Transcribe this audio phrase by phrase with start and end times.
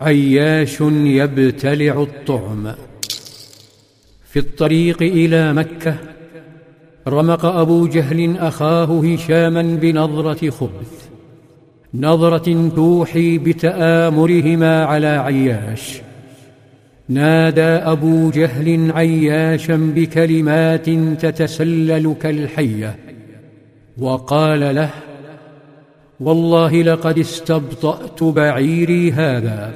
[0.00, 2.72] عياش يبتلع الطعم.
[4.24, 5.96] في الطريق إلى مكة
[7.08, 11.08] رمق أبو جهل أخاه هشاما بنظرة خبث.
[11.94, 16.00] نظرة توحي بتآمرهما على عياش.
[17.08, 20.90] نادى أبو جهل عياشا بكلمات
[21.24, 22.96] تتسلل كالحية.
[23.98, 24.90] وقال له
[26.20, 29.74] والله لقد استبطأت بعيري هذا.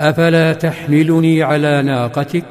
[0.00, 2.44] أفلا تحملني على ناقتك؟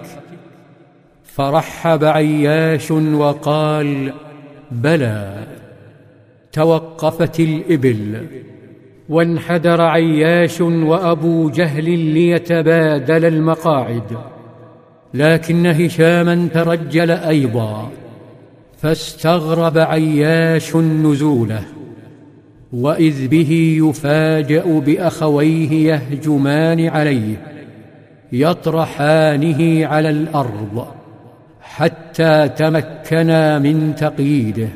[1.23, 4.13] فرحب عياش وقال
[4.71, 5.47] بلى
[6.51, 8.27] توقفت الإبل.
[9.09, 14.17] وانحدر عياش وأبو جهل ليتبادل المقاعد.
[15.13, 17.91] لكن هشاما ترجل أيضا
[18.77, 21.63] فاستغرب عياش نزوله.
[22.73, 27.35] وإذ به يفاجأ بأخويه يهجمان عليه
[28.31, 30.87] يطرحانه على الأرض
[31.61, 34.67] حتى تمكنا من تقييده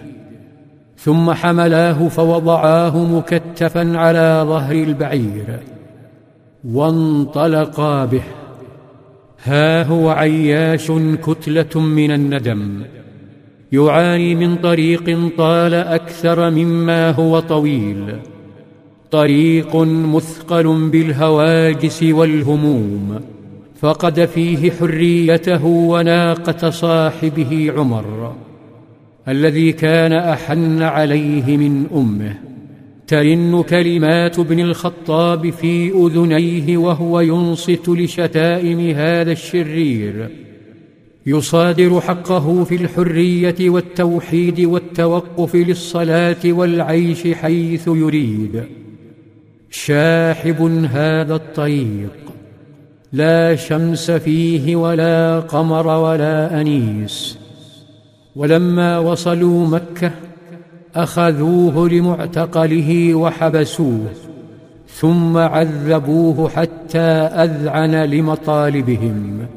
[0.98, 5.60] ثم حملاه فوضعاه مكتفا على ظهر البعير
[6.64, 8.24] وانطلقا به.
[9.44, 10.92] ها هو عياش
[11.28, 12.82] كتلة من الندم.
[13.72, 18.16] يعاني من طريق طال أكثر مما هو طويل.
[19.12, 23.20] طريق مثقل بالهواجس والهموم
[23.80, 28.36] فقد فيه حريته وناقة صاحبه عمر
[29.28, 32.36] الذي كان أحن عليه من أمه.
[33.08, 40.30] ترن كلمات ابن الخطاب في أذنيه وهو ينصت لشتائم هذا الشرير.
[41.28, 48.64] يصادر حقه في الحرية والتوحيد والتوقف للصلاة والعيش حيث يريد.
[49.70, 50.62] شاحب
[50.92, 52.12] هذا الطريق.
[53.14, 57.38] لا شمس فيه ولا قمر ولا أنيس.
[58.36, 60.12] ولما وصلوا مكة
[60.96, 64.08] أخذوه لمعتقله وحبسوه
[64.88, 67.08] ثم عذبوه حتى
[67.44, 69.48] أذعن لمطالبهم.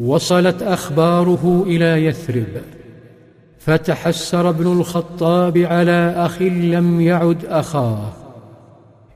[0.00, 2.46] وصلت أخباره إلى يثرب.
[3.58, 8.12] فتحسر ابن الخطاب على أخ لم يعد أخاه.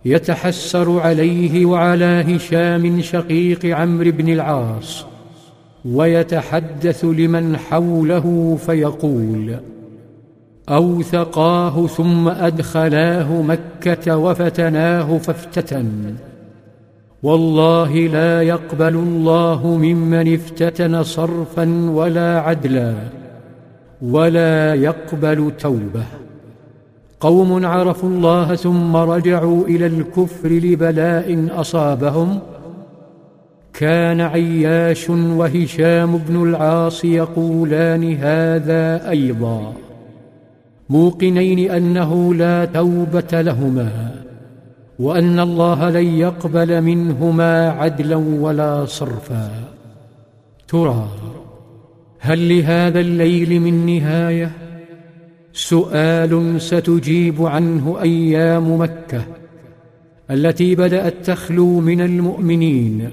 [0.04, 5.06] يتحسر عليه وعلى هشام شقيق عمرو بن العاص.
[5.84, 9.56] ويتحدث لمن حوله فيقول
[10.68, 16.14] أوثقاه ثم أدخلاه مكة وفتناه فافتتن.
[17.22, 22.94] والله لا يقبل الله ممن افتتن صرفا ولا عدلا
[24.02, 26.04] ولا يقبل توبة.
[27.20, 32.38] قوم عرفوا الله ثم رجعوا إلى الكفر لبلاء أصابهم.
[33.74, 39.72] كان عياش وهشام بن العاص يقولان هذا أيضا
[40.90, 44.14] موقنين أنه لا توبة لهما.
[44.98, 49.50] وأن الله لن يقبل منهما عدلا ولا صرفا.
[50.68, 51.08] ترى
[52.18, 54.52] هل لهذا الليل من نهاية؟
[55.52, 59.22] سؤال ستجيب عنه أيام مكة
[60.30, 63.10] التي بدأت تخلو من المؤمنين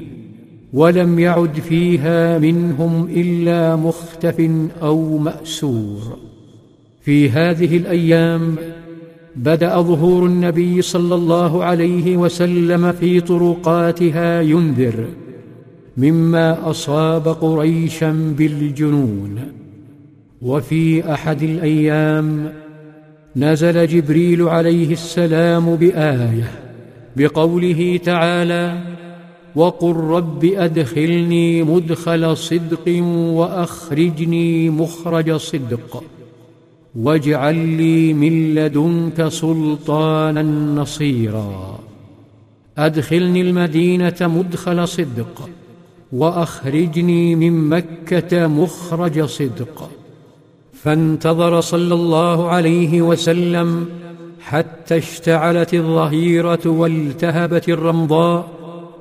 [0.73, 4.49] ولم يعد فيها منهم إلا مختف
[4.81, 6.17] أو مأسور.
[7.01, 8.55] في هذه الأيام
[9.35, 15.05] بدأ ظهور النبي صلى الله عليه وسلم في طرقاتها ينذر
[15.97, 19.39] مما أصاب قريشا بالجنون.
[20.41, 22.53] وفي أحد الأيام
[23.35, 26.51] نزل جبريل عليه السلام بآية
[27.15, 28.81] بقوله تعالى
[29.55, 33.03] وقل رب ادخلني مدخل صدق
[33.39, 36.03] واخرجني مخرج صدق.
[36.95, 40.41] واجعل لي من لدنك سلطانا
[40.81, 41.79] نصيرا.
[42.77, 45.49] أدخلني المدينة مدخل صدق
[46.11, 49.89] وأخرجني من مكة مخرج صدق.
[50.73, 53.85] فانتظر صلى الله عليه وسلم
[54.41, 58.47] حتى اشتعلت الظهيرة والتهبت الرمضاء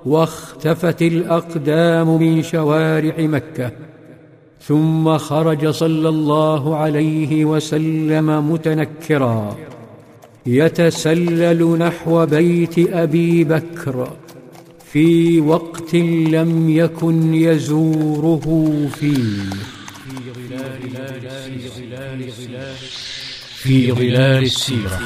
[0.06, 3.70] واختفت الأقدام من شوارع مكة.
[4.68, 9.56] ثم خرج صلى الله عليه وسلم متنكرا.
[10.46, 14.12] يتسلل نحو بيت أبي بكر.
[14.92, 18.70] في وقت لم يكن يزوره
[19.00, 19.50] فيه.
[23.56, 25.00] في ظلال السيرة.